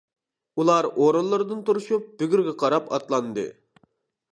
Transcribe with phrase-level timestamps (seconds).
[0.61, 3.47] ئۇلار ئورۇنلىرىدىن تۇرۇشۇپ بۈگۈرگە قاراپ ئاتلاندى.